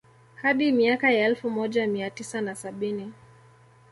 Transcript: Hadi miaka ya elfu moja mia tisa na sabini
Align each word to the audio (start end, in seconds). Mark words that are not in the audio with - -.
Hadi 0.35 0.71
miaka 0.71 1.11
ya 1.11 1.25
elfu 1.25 1.49
moja 1.49 1.87
mia 1.87 2.09
tisa 2.09 2.41
na 2.41 2.55
sabini 2.55 3.13